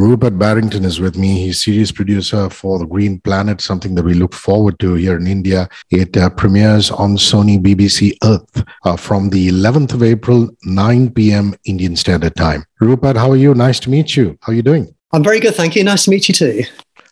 [0.00, 1.44] Rupert Barrington is with me.
[1.44, 5.26] He's series producer for The Green Planet, something that we look forward to here in
[5.26, 5.68] India.
[5.90, 11.54] It uh, premieres on Sony BBC Earth uh, from the 11th of April, 9 p.m.
[11.66, 12.64] Indian Standard Time.
[12.80, 13.54] Rupert, how are you?
[13.54, 14.38] Nice to meet you.
[14.40, 14.94] How are you doing?
[15.12, 15.84] I'm very good, thank you.
[15.84, 16.62] Nice to meet you too.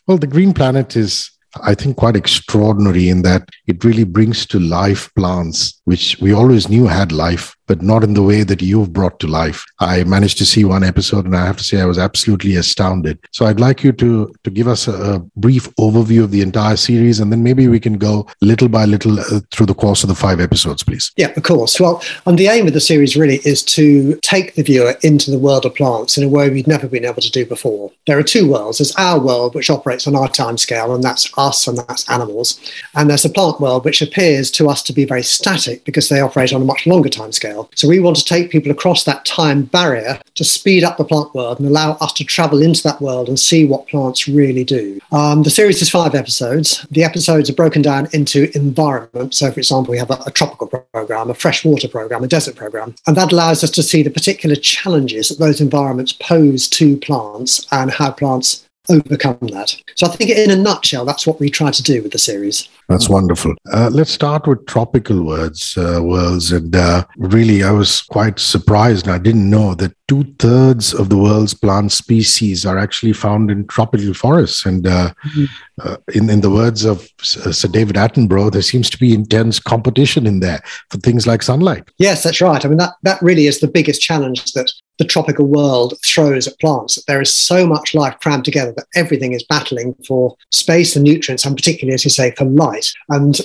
[0.06, 1.30] Well, The Green Planet is
[1.62, 6.68] I think, quite extraordinary in that it really brings to life plants, which we always
[6.68, 9.64] knew had life, but not in the way that you've brought to life.
[9.78, 13.18] I managed to see one episode and I have to say I was absolutely astounded.
[13.32, 16.76] So I'd like you to, to give us a, a brief overview of the entire
[16.76, 20.08] series and then maybe we can go little by little uh, through the course of
[20.08, 21.12] the five episodes, please.
[21.16, 21.78] Yeah, of course.
[21.78, 25.38] Well, and the aim of the series really is to take the viewer into the
[25.38, 27.92] world of plants in a way we've never been able to do before.
[28.06, 28.78] There are two worlds.
[28.78, 32.58] There's our world, which operates on our time scale, and that's us and that's animals.
[32.94, 36.20] And there's the plant world, which appears to us to be very static because they
[36.20, 37.57] operate on a much longer time scale.
[37.74, 41.34] So we want to take people across that time barrier to speed up the plant
[41.34, 45.00] world and allow us to travel into that world and see what plants really do.
[45.12, 46.86] Um, the series is five episodes.
[46.90, 49.34] The episodes are broken down into environment.
[49.34, 52.94] So, for example, we have a, a tropical program, a freshwater program, a desert program,
[53.06, 57.66] and that allows us to see the particular challenges that those environments pose to plants
[57.72, 59.76] and how plants overcome that.
[59.94, 62.68] So I think in a nutshell, that's what we try to do with the series.
[62.88, 63.54] That's wonderful.
[63.70, 66.52] Uh, let's start with tropical words, uh, worlds.
[66.52, 69.08] And uh, really, I was quite surprised.
[69.08, 73.66] I didn't know that two thirds of the world's plant species are actually found in
[73.66, 74.64] tropical forests.
[74.64, 75.44] And uh, mm-hmm.
[75.80, 79.60] Uh, in, in the words of uh, Sir David Attenborough, there seems to be intense
[79.60, 81.88] competition in there for things like sunlight.
[81.98, 82.64] Yes, that's right.
[82.64, 86.58] I mean, that, that really is the biggest challenge that the tropical world throws at
[86.58, 87.02] plants.
[87.06, 91.44] There is so much life crammed together that everything is battling for space and nutrients,
[91.44, 92.86] and particularly, as you say, for light.
[93.08, 93.40] And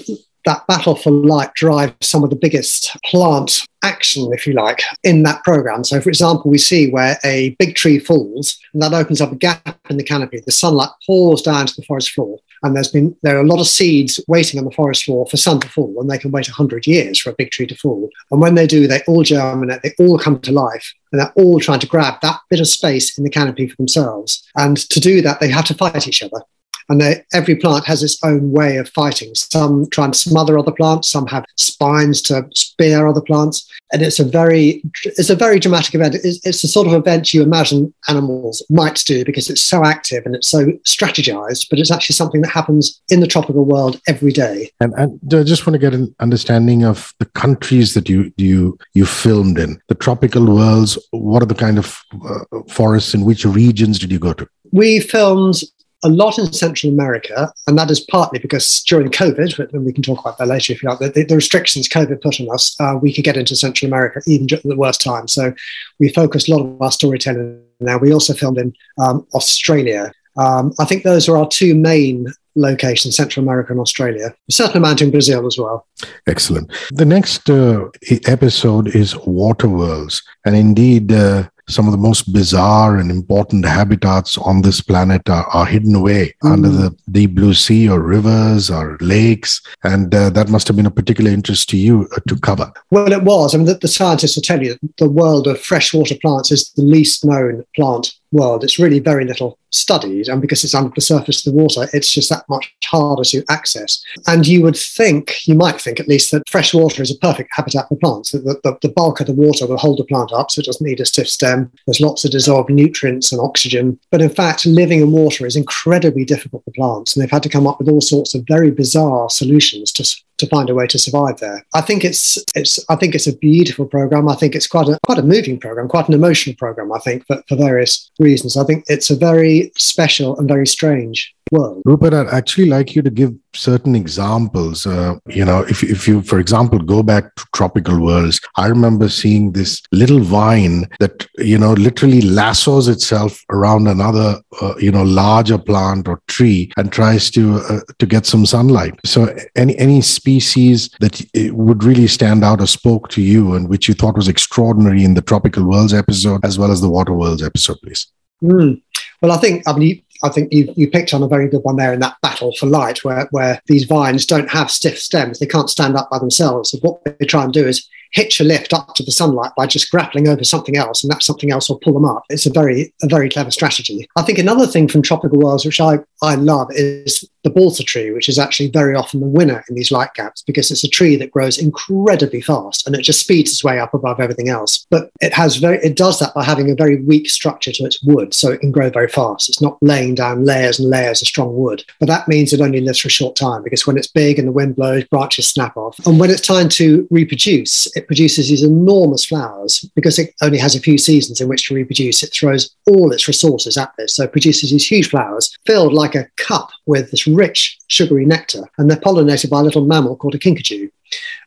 [0.46, 5.24] that battle for light drives some of the biggest plant action, if you like, in
[5.24, 5.84] that program.
[5.84, 9.36] So, for example, we see where a big tree falls and that opens up a
[9.36, 10.42] gap in the canopy.
[10.46, 13.59] The sunlight pours down to the forest floor, and there's been there are a lot
[13.59, 16.47] of seeds waiting on the forest floor for sun to fall, and they can wait
[16.47, 18.09] 100 years for a big tree to fall.
[18.31, 21.59] And when they do, they all germinate, they all come to life, and they're all
[21.59, 24.44] trying to grab that bit of space in the canopy for themselves.
[24.56, 26.41] And to do that, they have to fight each other
[26.89, 29.33] and they, every plant has its own way of fighting.
[29.35, 34.19] Some try and smother other plants, some have spines to spear other plants, and it's
[34.19, 36.16] a very it's a very dramatic event.
[36.16, 40.25] It's, it's the sort of event you imagine animals might do because it's so active
[40.25, 44.31] and it's so strategized, but it's actually something that happens in the tropical world every
[44.31, 44.71] day.
[44.79, 48.77] And, and I just want to get an understanding of the countries that you you
[48.94, 50.97] you filmed in the tropical worlds.
[51.11, 54.47] What are the kind of uh, forests in which regions did you go to?
[54.71, 55.61] We filmed
[56.03, 60.03] a lot in Central America, and that is partly because during COVID, and we can
[60.03, 62.97] talk about that later if you like, the, the restrictions COVID put on us, uh,
[63.02, 65.28] we could get into Central America even at the worst time.
[65.28, 65.53] So
[66.00, 67.97] we focused a lot of our storytelling now.
[67.97, 70.12] We also filmed in um, Australia.
[70.38, 74.34] Um, I think those are our two main locations, Central America and Australia.
[74.50, 75.88] A certain amount in Brazil as well.
[76.28, 76.72] Excellent.
[76.92, 77.90] The next uh,
[78.28, 80.24] episode is Water Worlds.
[80.46, 85.46] And indeed, uh, some of the most bizarre and important habitats on this planet are,
[85.46, 86.51] are hidden away mm.
[86.51, 89.62] under the deep blue sea or rivers or lakes.
[89.84, 92.72] And uh, that must have been a particular interest to you uh, to cover.
[92.91, 93.53] Well, it was.
[93.53, 96.84] I mean, the, the scientists will tell you the world of freshwater plants is the
[96.84, 98.63] least known plant world.
[98.63, 102.11] It's really very little studied, and because it's under the surface of the water, it's
[102.11, 104.03] just that much harder to access.
[104.28, 107.50] And you would think, you might think at least, that fresh water is a perfect
[107.51, 108.31] habitat for plants.
[108.31, 110.66] That the, the, the bulk of the water will hold the plant up, so it
[110.66, 111.72] doesn't need a stiff stem.
[111.88, 114.00] There's lots of dissolved nutrients and oxygen.
[114.12, 117.50] But in fact, living in water is incredibly difficult for plants, and they've had to
[117.50, 120.03] come up with all sorts of very bizarre solutions to
[120.38, 121.63] to find a way to survive there.
[121.73, 124.28] I think it's it's I think it's a beautiful program.
[124.28, 126.91] I think it's quite a quite a moving program, quite an emotional program.
[126.91, 128.57] I think for, for various reasons.
[128.57, 131.84] I think it's a very special and very strange world.
[131.85, 134.85] Rupert, I'd actually like you to give certain examples.
[134.85, 139.07] Uh, you know, if, if you, for example, go back to tropical worlds, I remember
[139.07, 145.03] seeing this little vine that, you know, literally lassos itself around another, uh, you know,
[145.03, 148.95] larger plant or tree and tries to, uh, to get some sunlight.
[149.06, 151.24] So any, any species that
[151.54, 155.13] would really stand out or spoke to you and which you thought was extraordinary in
[155.13, 158.07] the tropical worlds episode as well as the water worlds episode, please?
[158.42, 158.81] Mm.
[159.24, 161.78] Well, I think I mean I think you, you picked on a very good one
[161.78, 165.40] there in that battle for light, where, where these vines don't have stiff stems.
[165.40, 166.72] They can't stand up by themselves.
[166.72, 169.66] So what they try and do is hitch a lift up to the sunlight by
[169.66, 172.24] just grappling over something else, and that something else will pull them up.
[172.30, 174.08] It's a very a very clever strategy.
[174.18, 178.12] I think another thing from tropical worlds, which I, I love, is the balsa tree,
[178.12, 181.16] which is actually very often the winner in these light gaps because it's a tree
[181.18, 184.86] that grows incredibly fast and it just speeds its way up above everything else.
[184.90, 188.01] But it has very it does that by having a very weak structure to its
[188.04, 189.50] wood, so it can grow very fast.
[189.50, 191.84] It's not laying down layers and layers of strong wood.
[192.00, 194.48] But that means it only lives for a short time because when it's big and
[194.48, 196.00] the wind blows, branches snap off.
[196.06, 200.75] And when it's time to reproduce, it produces these enormous flowers because it only has
[200.75, 202.24] a few seasons in which to reproduce.
[202.24, 204.16] It throws all its resources at this.
[204.16, 208.63] So it produces these huge flowers filled like a cup with this rich, sugary nectar.
[208.77, 210.89] And they're pollinated by a little mammal called a kinkajou.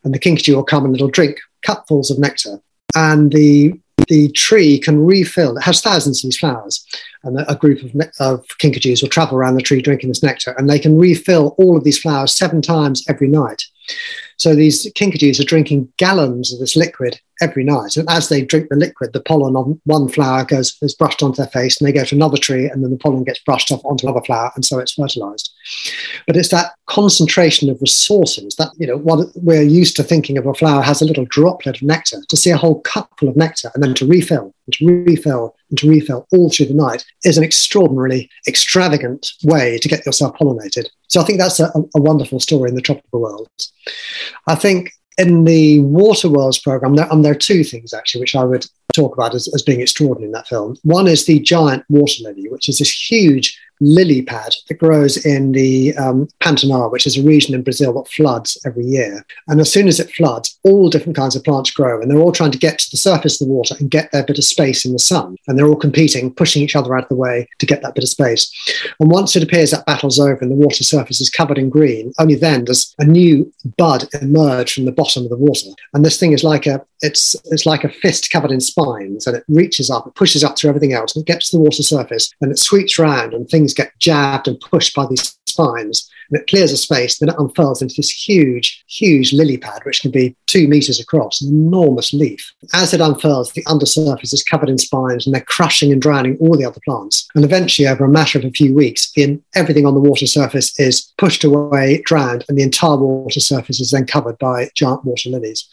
[0.05, 2.61] And the kinkajou will come and it'll drink cupfuls of nectar.
[2.95, 3.79] And the
[4.09, 5.57] the tree can refill.
[5.57, 6.87] It has thousands of these flowers,
[7.25, 10.71] and a group of, of kinkajous will travel around the tree drinking this nectar, and
[10.71, 13.65] they can refill all of these flowers seven times every night.
[14.37, 17.97] So these kinkajous are drinking gallons of this liquid every night.
[17.97, 21.37] And as they drink the liquid, the pollen on one flower goes is brushed onto
[21.37, 23.85] their face, and they go to another tree, and then the pollen gets brushed off
[23.85, 25.53] onto another flower, and so it's fertilized.
[26.27, 30.47] But it's that concentration of resources that you know what we're used to thinking of
[30.47, 32.23] a flower has a little droplet of nectar.
[32.29, 35.79] To see a whole cupful of nectar and then to refill and to refill and
[35.79, 40.87] to refill all through the night is an extraordinarily extravagant way to get yourself pollinated.
[41.09, 43.49] So I think that's a, a wonderful story in the tropical world.
[44.47, 48.37] I think in the Water Worlds program, there, um, there are two things actually which
[48.37, 50.77] I would talk about as, as being extraordinary in that film.
[50.83, 55.53] One is the giant water lily, which is this huge lily pad that grows in
[55.53, 59.25] the um, Pantanal, which is a region in Brazil that floods every year.
[59.49, 62.33] And as soon as it floods, all different kinds of plants grow, and they're all
[62.33, 64.85] trying to get to the surface of the water and get their bit of space
[64.85, 65.37] in the sun.
[65.47, 68.05] And they're all competing, pushing each other out of the way to get that bit
[68.05, 68.53] of space.
[69.01, 72.13] And once it appears that battle's over and the water surface is covered in green,
[72.19, 75.71] only then does a new bud emerge from the bottom of the water.
[75.95, 79.37] And this thing is like a it's it's like a fist covered in spines, and
[79.37, 81.83] it reaches up, it pushes up through everything else, and it gets to the water
[81.83, 86.41] surface, and it sweeps around, and things get jabbed and pushed by these spines, and
[86.41, 87.19] it clears a space.
[87.19, 91.41] Then it unfurls into this huge, huge lily pad, which can be two meters across,
[91.41, 92.53] an enormous leaf.
[92.75, 96.57] As it unfurls, the undersurface is covered in spines, and they're crushing and drowning all
[96.57, 97.29] the other plants.
[97.35, 100.79] And eventually, over a matter of a few weeks, in, everything on the water surface
[100.79, 105.31] is pushed away, drowned, and the entire water surface is then covered by giant water
[105.31, 105.69] lilies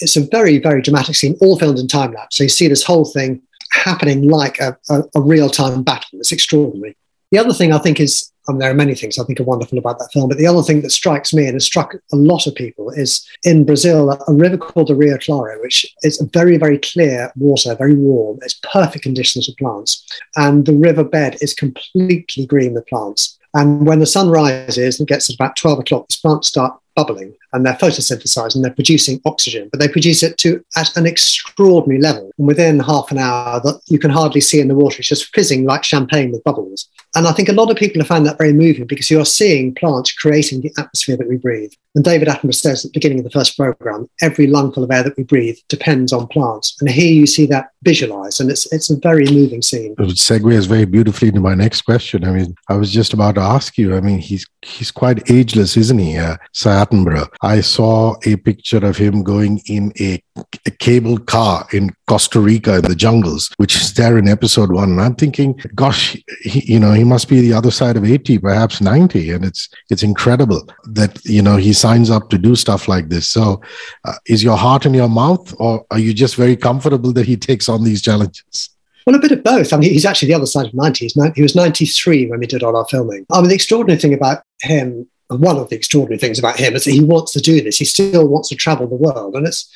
[0.00, 2.36] it's a very, very dramatic scene, all filmed in time lapse.
[2.36, 3.42] So you see this whole thing
[3.72, 6.18] happening like a, a, a real time battle.
[6.18, 6.96] It's extraordinary.
[7.30, 9.44] The other thing I think is, I mean, there are many things I think are
[9.44, 12.16] wonderful about that film, but the other thing that strikes me and has struck a
[12.16, 16.56] lot of people is in Brazil, a river called the Rio Claro, which is very,
[16.56, 18.38] very clear water, very warm.
[18.42, 20.04] It's perfect conditions for plants.
[20.36, 23.38] And the river bed is completely green with plants.
[23.54, 27.34] And when the sun rises and gets to about 12 o'clock, the plants start bubbling
[27.52, 32.00] and they're photosynthesized and they're producing oxygen, but they produce it to at an extraordinary
[32.00, 32.30] level.
[32.38, 35.34] And within half an hour, that you can hardly see in the water, it's just
[35.34, 36.88] fizzing like champagne with bubbles.
[37.16, 39.74] And I think a lot of people have found that very moving because you're seeing
[39.74, 41.72] plants creating the atmosphere that we breathe.
[41.96, 45.02] And David Attenborough says at the beginning of the first program, every lungful of air
[45.02, 46.76] that we breathe depends on plants.
[46.80, 49.96] And here you see that visualized, and it's it's a very moving scene.
[49.98, 52.24] It segues very beautifully into my next question.
[52.24, 53.96] I mean, I was just about to ask you.
[53.96, 57.28] I mean, he's he's quite ageless, isn't he, uh, Sir Attenborough?
[57.42, 60.22] I saw a picture of him going in a,
[60.66, 64.90] a cable car in Costa Rica in the jungles, which is there in episode one.
[64.90, 68.38] And I'm thinking, gosh, he, you know, he must be the other side of 80,
[68.38, 69.30] perhaps 90.
[69.30, 73.28] And it's, it's incredible that, you know, he signs up to do stuff like this.
[73.28, 73.60] So
[74.04, 77.36] uh, is your heart in your mouth or are you just very comfortable that he
[77.36, 78.70] takes on these challenges?
[79.06, 79.72] Well, a bit of both.
[79.72, 81.10] I mean, he's actually the other side of 90.
[81.34, 83.26] He was 93 when we did all our filming.
[83.32, 85.08] I mean, the extraordinary thing about him
[85.38, 87.78] one of the extraordinary things about him is that he wants to do this.
[87.78, 89.70] He still wants to travel the world, and it's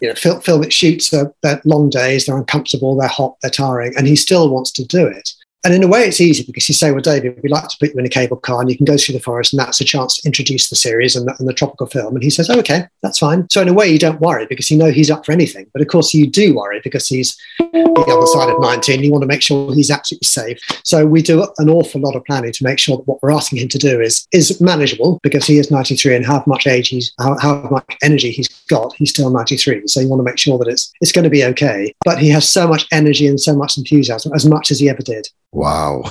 [0.00, 3.50] you know film, film it shoots are, they're long days, they're uncomfortable, they're hot, they're
[3.50, 5.30] tiring, and he still wants to do it.
[5.66, 7.92] And in a way, it's easy because you say, well, David, we'd like to put
[7.92, 9.84] you in a cable car and you can go through the forest, and that's a
[9.84, 12.14] chance to introduce the series and the, and the tropical film.
[12.14, 13.50] And he says, oh, okay, that's fine.
[13.50, 15.66] So, in a way, you don't worry because you know he's up for anything.
[15.72, 19.02] But of course, you do worry because he's the other side of 19.
[19.02, 20.60] You want to make sure he's absolutely safe.
[20.84, 23.58] So, we do an awful lot of planning to make sure that what we're asking
[23.58, 27.12] him to do is, is manageable because he is 93 and how much age he's,
[27.18, 29.82] how, how much energy he's got, he's still 93.
[29.88, 31.92] So, you want to make sure that it's, it's going to be okay.
[32.04, 35.02] But he has so much energy and so much enthusiasm, as much as he ever
[35.02, 35.26] did.
[35.56, 36.02] Wow,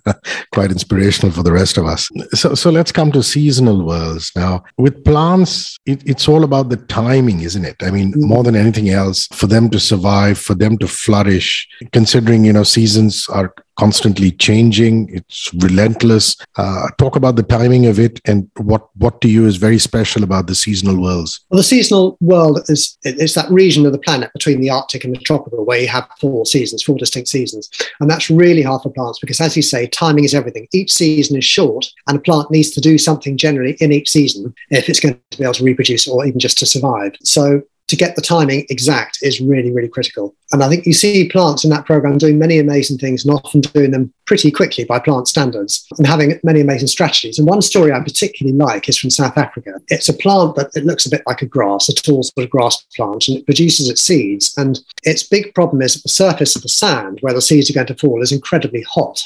[0.54, 2.08] quite inspirational for the rest of us.
[2.32, 4.64] So, so let's come to seasonal worlds now.
[4.78, 7.76] With plants, it, it's all about the timing, isn't it?
[7.82, 8.26] I mean, mm.
[8.26, 12.62] more than anything else, for them to survive, for them to flourish, considering you know
[12.62, 15.08] seasons are constantly changing.
[15.14, 16.36] It's relentless.
[16.56, 20.24] Uh, talk about the timing of it and what, what to you is very special
[20.24, 21.44] about the seasonal worlds.
[21.50, 25.14] Well, the seasonal world is it's that region of the planet between the Arctic and
[25.14, 27.68] the tropical where you have four seasons, four distinct seasons.
[28.00, 30.68] And that's really hard for plants because, as you say, timing is everything.
[30.72, 34.54] Each season is short, and a plant needs to do something generally in each season
[34.70, 37.12] if it's going to be able to reproduce or even just to survive.
[37.22, 40.34] So to get the timing exact is really, really critical.
[40.52, 43.60] And I think you see plants in that program doing many amazing things and often
[43.60, 47.38] doing them pretty quickly by plant standards and having many amazing strategies.
[47.38, 49.74] And one story I particularly like is from South Africa.
[49.88, 52.50] It's a plant that it looks a bit like a grass, a tall sort of
[52.50, 54.56] grass plant, and it produces its seeds.
[54.56, 57.74] And its big problem is that the surface of the sand where the seeds are
[57.74, 59.20] going to fall is incredibly hot.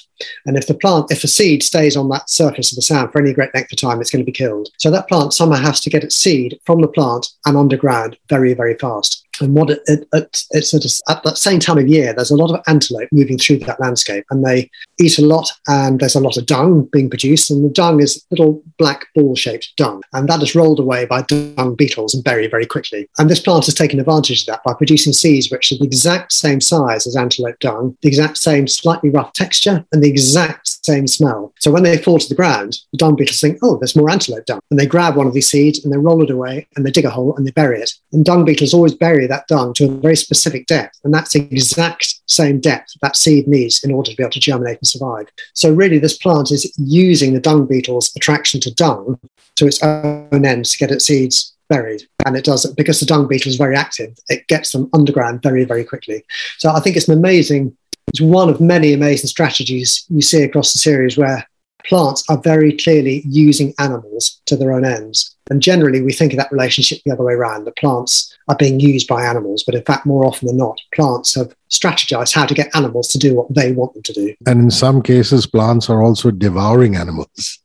[0.47, 3.21] And if the plant, if a seed stays on that surface of the sand for
[3.21, 4.69] any great length of time, it's going to be killed.
[4.79, 8.19] So that plant somehow has to get its seed from the plant and underground
[8.55, 9.20] very, very fast.
[9.41, 12.51] And what it, it, it, it's at, that same time of year, there's a lot
[12.51, 14.71] of antelope moving through that landscape, and they
[15.01, 15.51] eat a lot.
[15.69, 19.73] And there's a lot of dung being produced, and the dung is little black ball-shaped
[19.77, 23.09] dung, and that is rolled away by dung beetles and very, very quickly.
[23.19, 26.33] And this plant has taken advantage of that by producing seeds which are the exact
[26.33, 31.07] same size as antelope dung, the exact same slightly rough texture, and the exact same
[31.07, 31.53] smell.
[31.59, 34.47] So when they fall to the ground, the dung beetles think, "Oh, there's more antelope
[34.47, 36.91] dung," and they grab one of these seeds and they roll it away, and they
[36.91, 37.93] dig a hole and they bury it.
[38.13, 40.99] And dung beetles always bury that dung to a very specific depth.
[41.05, 44.41] And that's the exact same depth that seed needs in order to be able to
[44.41, 45.29] germinate and survive.
[45.55, 49.19] So, really, this plant is using the dung beetle's attraction to dung
[49.57, 52.03] to its own ends to get its seeds buried.
[52.27, 55.43] And it does it because the dung beetle is very active, it gets them underground
[55.43, 56.25] very, very quickly.
[56.59, 57.77] So, I think it's an amazing,
[58.09, 61.47] it's one of many amazing strategies you see across the series where
[61.85, 65.37] plants are very clearly using animals to their own ends.
[65.49, 67.65] And generally, we think of that relationship the other way around.
[67.65, 71.35] The plants are being used by animals, but in fact, more often than not, plants
[71.35, 74.35] have strategized how to get animals to do what they want them to do.
[74.47, 77.61] And in some cases, plants are also devouring animals.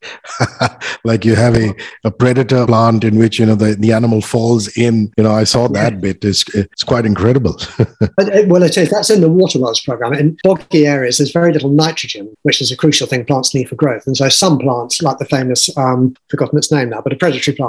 [1.04, 4.76] like you have a, a predator plant in which, you know, the, the animal falls
[4.76, 5.12] in.
[5.16, 5.98] You know, I saw that yeah.
[5.98, 6.24] bit.
[6.24, 7.56] It's, it's quite incredible.
[8.18, 8.88] Uh, well, it is.
[8.88, 10.14] That's in the water worlds program.
[10.14, 13.74] In boggy areas, there's very little nitrogen, which is a crucial thing plants need for
[13.74, 14.06] growth.
[14.06, 17.56] And so some plants, like the famous, um, forgotten its name now, but a predatory
[17.56, 17.65] plant,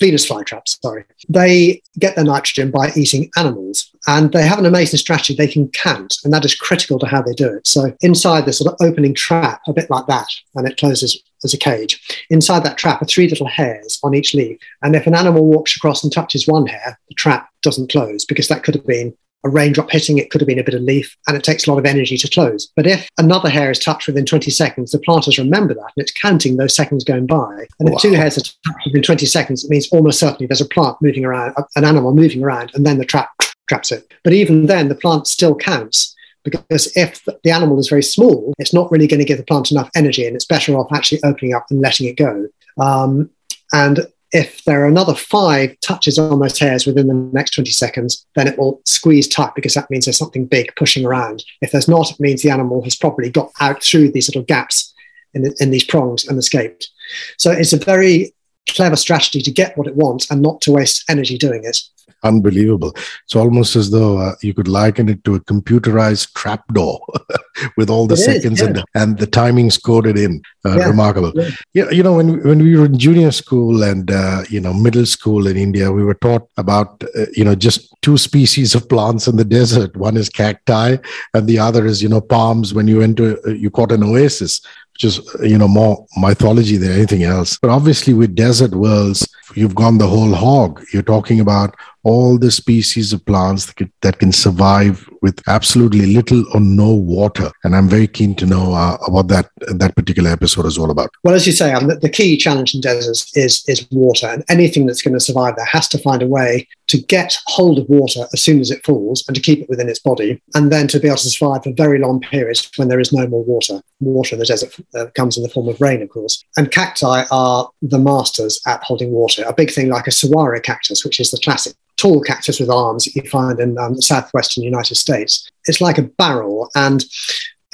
[0.00, 3.90] Venus flytraps, sorry, they get their nitrogen by eating animals.
[4.06, 5.34] And they have an amazing strategy.
[5.34, 7.66] They can count, and that is critical to how they do it.
[7.66, 11.54] So inside this sort of opening trap, a bit like that, and it closes as
[11.54, 12.24] a cage.
[12.30, 14.58] Inside that trap are three little hairs on each leaf.
[14.82, 18.48] And if an animal walks across and touches one hair, the trap doesn't close because
[18.48, 21.16] that could have been a raindrop hitting it could have been a bit of leaf,
[21.26, 22.70] and it takes a lot of energy to close.
[22.76, 26.02] But if another hair is touched within 20 seconds, the plant planters remember that and
[26.02, 27.66] it's counting those seconds going by.
[27.78, 30.66] And if two hairs are touched within 20 seconds, it means almost certainly there's a
[30.66, 33.30] plant moving around, an animal moving around, and then the trap
[33.68, 34.12] traps it.
[34.24, 38.74] But even then, the plant still counts because if the animal is very small, it's
[38.74, 41.54] not really going to give the plant enough energy and it's better off actually opening
[41.54, 42.46] up and letting it go.
[42.78, 43.30] Um,
[43.72, 48.26] and if there are another five touches on those hairs within the next 20 seconds,
[48.34, 51.44] then it will squeeze tight because that means there's something big pushing around.
[51.62, 54.92] If there's not, it means the animal has probably got out through these little gaps
[55.34, 56.90] in, in these prongs and escaped.
[57.38, 58.34] So it's a very
[58.68, 61.80] clever strategy to get what it wants and not to waste energy doing it
[62.24, 62.92] unbelievable.
[63.24, 67.00] It's almost as though uh, you could liken it to a computerized trapdoor
[67.76, 68.66] with all the it seconds is, yeah.
[68.66, 70.42] and, the, and the timings coded in.
[70.66, 70.88] Uh, yeah.
[70.88, 71.32] Remarkable.
[71.34, 71.50] Yeah.
[71.74, 71.90] yeah.
[71.90, 75.46] you know, when, when we were in junior school and, uh, you know, middle school
[75.46, 79.36] in India, we were taught about, uh, you know, just two species of plants in
[79.36, 79.94] the desert.
[79.94, 80.96] One is cacti
[81.34, 82.72] and the other is, you know, palms.
[82.72, 84.62] When you went to, uh, you caught an oasis
[84.94, 87.58] which is you know more mythology than anything else.
[87.58, 90.82] But obviously with desert worlds you've gone the whole hog.
[90.92, 96.06] You're talking about all the species of plants that can, that can survive with absolutely
[96.14, 97.50] little or no water.
[97.64, 101.10] And I'm very keen to know uh, what that that particular episode is all about.
[101.24, 104.44] Well, as you say, um, the, the key challenge in deserts is is water, and
[104.48, 107.88] anything that's going to survive there has to find a way to get hold of
[107.88, 110.86] water as soon as it falls and to keep it within its body, and then
[110.88, 113.80] to be able to survive for very long periods when there is no more water.
[114.00, 116.44] Water in the desert uh, comes in the form of rain, of course.
[116.58, 119.42] And cacti are the masters at holding water.
[119.46, 123.04] A big thing like a saguaro cactus, which is the classic tall cactus with arms
[123.04, 125.50] that you find in um, the southwestern United States.
[125.66, 127.04] It's like a barrel, and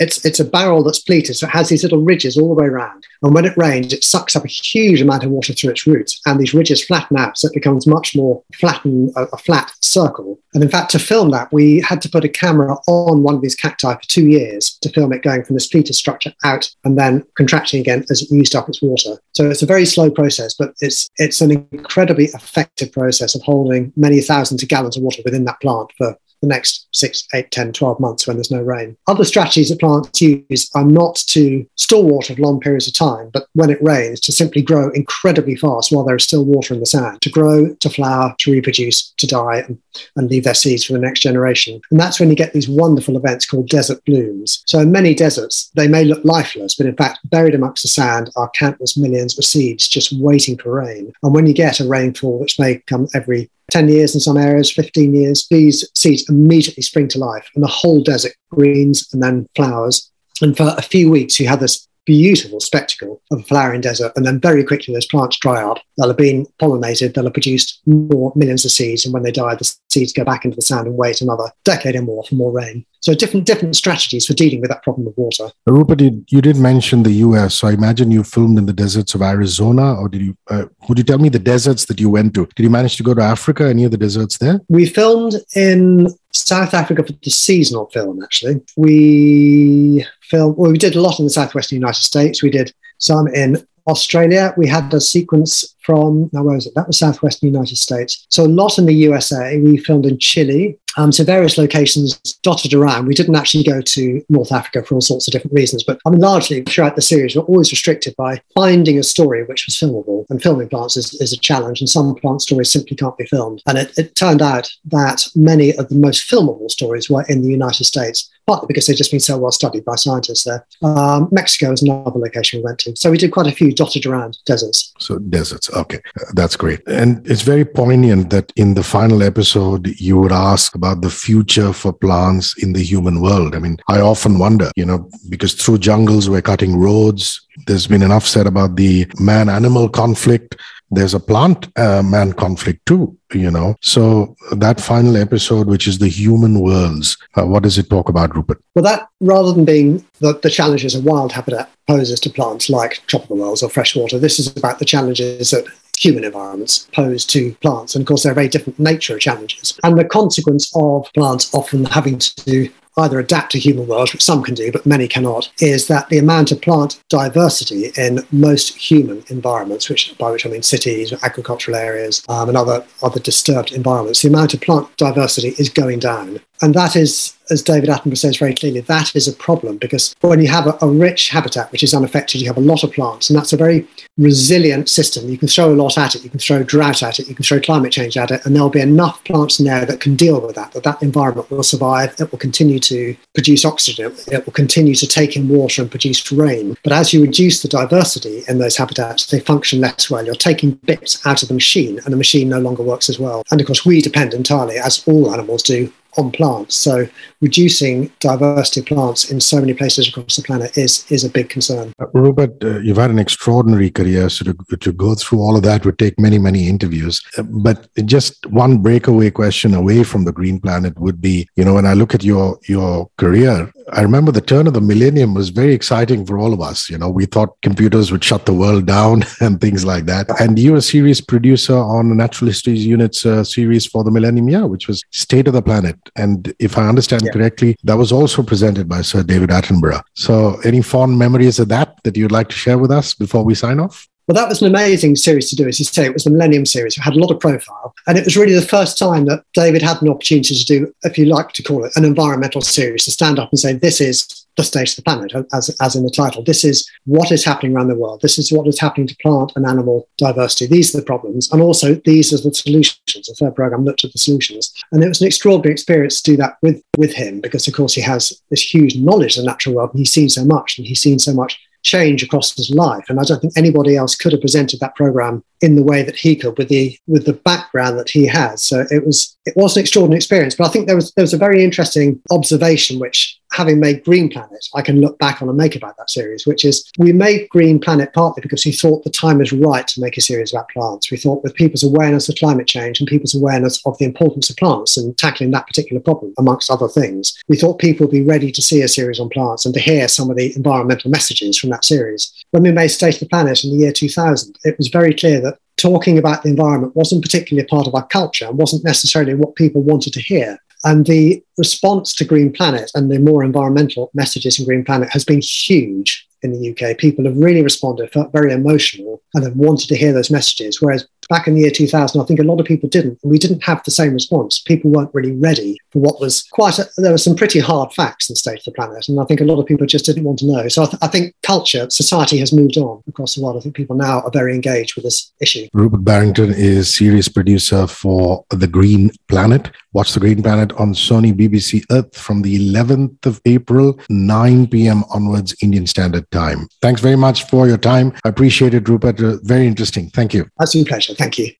[0.00, 2.66] it's it's a barrel that's pleated, so it has these little ridges all the way
[2.66, 3.07] around.
[3.23, 6.21] And when it rains, it sucks up a huge amount of water through its roots,
[6.26, 10.38] and these ridges flatten out, so it becomes much more flattened, a, a flat circle.
[10.54, 13.42] And in fact, to film that, we had to put a camera on one of
[13.42, 16.99] these cacti for two years to film it going from this pleated structure out and
[16.99, 19.16] then contracting again as it used up its water.
[19.33, 23.92] So it's a very slow process, but it's it's an incredibly effective process of holding
[23.97, 27.73] many thousands of gallons of water within that plant for the next six, eight, 10,
[27.73, 28.97] 12 months when there's no rain.
[29.06, 33.30] Other strategies that plants use are not to store water for long periods of time,
[33.32, 36.80] but when it rains, to simply grow incredibly fast while there is still water in
[36.80, 39.78] the sand, to grow, to flower, to reproduce, to die, and,
[40.16, 41.80] and leave their seeds for the next generation.
[41.90, 44.62] And that's when you get these wonderful events called desert blooms.
[44.66, 48.30] So in many deserts, they may look lifeless, but in fact, buried amongst the sand
[48.37, 51.12] are countless millions of seeds just waiting for rain.
[51.23, 54.71] And when you get a rainfall, which may come every 10 years in some areas,
[54.73, 59.47] 15 years, these seeds immediately spring to life and the whole desert greens and then
[59.55, 60.11] flowers.
[60.43, 64.11] And for a few weeks, you have this beautiful spectacle of a flowering desert.
[64.17, 65.79] And then very quickly, those plants dry up.
[65.97, 67.14] They'll have been pollinated.
[67.14, 69.05] They'll have produced more millions of seeds.
[69.05, 71.95] And when they die, the seeds go back into the sand and wait another decade
[71.95, 72.85] or more for more rain.
[72.99, 75.50] So different different strategies for dealing with that problem of water.
[75.67, 77.55] Rupert, you, you did mention the U.S.
[77.55, 80.37] So I imagine you filmed in the deserts of Arizona, or did you?
[80.50, 82.47] Uh, would you tell me the deserts that you went to?
[82.57, 83.69] Did you manage to go to Africa?
[83.69, 84.61] Any of the deserts there?
[84.69, 88.23] We filmed in South Africa for the seasonal film.
[88.23, 90.56] Actually, we filmed.
[90.56, 92.42] Well, we did a lot in the southwestern United States.
[92.42, 94.54] We did some in Australia.
[94.56, 96.75] We had a sequence from now where was it?
[96.76, 98.25] That was southwestern United States.
[98.28, 99.59] So a lot in the USA.
[99.59, 100.78] We filmed in Chile.
[100.97, 103.06] Um, so various locations dotted around.
[103.06, 106.11] We didn't actually go to North Africa for all sorts of different reasons, but I
[106.11, 110.26] mean, largely throughout the series, we're always restricted by finding a story which was filmable.
[110.30, 113.62] And filming plants is, is a challenge, and some plant stories simply can't be filmed.
[113.66, 117.50] And it, it turned out that many of the most filmable stories were in the
[117.50, 120.66] United States partly because they've just been so well studied by scientists there.
[120.82, 122.97] Um, Mexico is another location we went to.
[122.97, 124.92] So we did quite a few dotted around deserts.
[124.99, 126.00] So deserts, okay,
[126.34, 126.80] that's great.
[126.87, 131.72] And it's very poignant that in the final episode, you would ask about the future
[131.72, 133.54] for plants in the human world.
[133.54, 137.46] I mean, I often wonder, you know, because through jungles, we're cutting roads.
[137.66, 140.56] There's been enough said about the man animal conflict
[140.90, 143.76] there's a plant uh, man conflict too you know.
[143.80, 148.35] So that final episode which is the human worlds uh, what does it talk about
[148.35, 148.62] rupert?
[148.75, 153.02] Well that rather than being the, the challenges a wild habitat poses to plants like
[153.06, 155.66] tropical worlds or freshwater this is about the challenges that
[156.00, 157.94] human environments pose to plants.
[157.94, 159.78] And of course they're very different nature challenges.
[159.85, 162.70] And the consequence of plants often having to
[163.00, 166.19] either adapt to human worlds, which some can do, but many cannot, is that the
[166.19, 171.76] amount of plant diversity in most human environments, which by which I mean cities, agricultural
[171.76, 176.40] areas, um, and other other disturbed environments, the amount of plant diversity is going down.
[176.62, 180.40] And that is, as David Attenborough says very clearly, that is a problem because when
[180.40, 183.31] you have a, a, rich habitat which is unaffected, you have a lot of plants,
[183.31, 183.87] and that's a very
[184.19, 185.28] resilient system.
[185.28, 187.45] You can throw a lot at it, you can throw drought at it, you can
[187.45, 190.41] throw climate change at it, and there'll be enough plants in there that can deal
[190.41, 194.52] with that, that that environment will survive, it will continue to produce oxygen, it will
[194.52, 196.76] continue to take in water and produce rain.
[196.84, 200.25] But as you reduce the diversity in those habitats, they function less well.
[200.25, 203.43] You're taking bits out of the machine, and the machine no longer works as well.
[203.50, 206.75] And of course, we depend entirely, as all animals do, on plants.
[206.75, 207.06] So
[207.41, 211.49] reducing diversity of plants in so many places across the planet is is a big
[211.49, 211.93] concern.
[211.99, 215.63] Uh, Rupert, uh, you've had an extraordinary career, so to, to go through all of
[215.63, 217.23] that would take many many interviews.
[217.39, 221.75] Uh, but just one breakaway question away from the Green Planet would be, you know,
[221.75, 225.49] when I look at your your career, I remember the turn of the millennium was
[225.49, 226.91] very exciting for all of us.
[226.91, 230.28] You know, we thought computers would shut the world down and things like that.
[230.41, 234.67] And you're a series producer on Natural History Unit's uh, series for the Millennium Year,
[234.67, 235.97] which was State of the Planet.
[236.16, 237.32] And if I understand yeah.
[237.32, 240.02] correctly, that was also presented by Sir David Attenborough.
[240.14, 243.54] So, any fond memories of that that you'd like to share with us before we
[243.54, 244.08] sign off?
[244.30, 246.06] Well, that was an amazing series to do, as you say.
[246.06, 246.96] It was the Millennium series.
[246.96, 247.92] It had a lot of profile.
[248.06, 251.18] And it was really the first time that David had an opportunity to do, if
[251.18, 254.40] you like to call it, an environmental series, to stand up and say, this is
[254.56, 256.43] the state of the planet, as, as in the title.
[256.43, 258.21] This is what is happening around the world.
[258.21, 260.67] This is what is happening to plant and animal diversity.
[260.67, 261.50] These are the problems.
[261.52, 262.99] And also, these are the solutions.
[263.06, 264.73] The third program looked at the solutions.
[264.93, 267.95] And it was an extraordinary experience to do that with, with him because, of course,
[267.95, 270.86] he has this huge knowledge of the natural world and he's seen so much and
[270.86, 273.04] he's seen so much change across his life.
[273.08, 276.17] And I don't think anybody else could have presented that program in the way that
[276.17, 278.63] he could with the with the background that he has.
[278.63, 280.54] So it was it was an extraordinary experience.
[280.54, 284.30] But I think there was there was a very interesting observation which having made Green
[284.30, 287.49] Planet, I can look back on and make about that series, which is we made
[287.49, 290.69] Green Planet partly because we thought the time was right to make a series about
[290.71, 291.10] plants.
[291.10, 294.56] We thought with people's awareness of climate change and people's awareness of the importance of
[294.56, 298.52] plants and tackling that particular problem, amongst other things, we thought people would be ready
[298.52, 301.71] to see a series on plants and to hear some of the environmental messages from
[301.71, 302.32] that series.
[302.50, 305.41] When we made State of the Planet in the year 2000, it was very clear
[305.41, 309.34] that talking about the environment wasn't particularly a part of our culture and wasn't necessarily
[309.34, 310.58] what people wanted to hear.
[310.84, 315.25] And the response to Green Planet and the more environmental messages in Green Planet has
[315.25, 316.26] been huge.
[316.43, 316.97] In the UK.
[316.99, 320.81] People have really responded, felt very emotional, and have wanted to hear those messages.
[320.81, 323.19] Whereas back in the year 2000, I think a lot of people didn't.
[323.23, 324.59] And we didn't have the same response.
[324.61, 328.29] People weren't really ready for what was quite, a, there were some pretty hard facts
[328.29, 329.09] in the state of the planet.
[329.09, 330.69] And I think a lot of people just didn't want to know.
[330.69, 333.57] So I, th- I think culture, society has moved on across the world.
[333.57, 335.69] I think people now are very engaged with this issue.
[335.73, 339.71] Rupert Barrington is series producer for The Green Planet.
[339.93, 345.05] Watch The Green Planet on Sony BBC Earth from the 11th of April, 9 p.m.
[345.11, 346.69] onwards, Indian Standard Time.
[346.80, 348.12] Thanks very much for your time.
[348.25, 349.21] I appreciate it, Rupert.
[349.21, 350.10] Uh, very interesting.
[350.10, 350.47] Thank you.
[350.60, 351.14] Absolute pleasure.
[351.14, 351.49] Thank you.